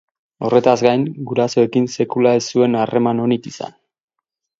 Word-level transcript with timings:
Horretaz 0.47 0.77
gain, 0.85 1.03
gurasoekin 1.31 1.85
sekula 1.97 2.31
ez 2.39 2.41
zuen 2.55 2.79
harreman 2.81 3.21
onik 3.27 3.47
izan. 3.53 3.77